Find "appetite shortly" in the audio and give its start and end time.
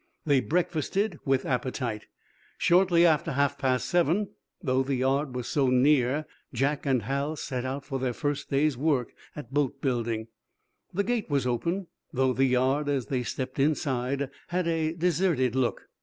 1.45-3.05